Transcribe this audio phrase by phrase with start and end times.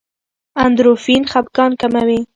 [0.63, 2.19] اندورفین خپګان کموي.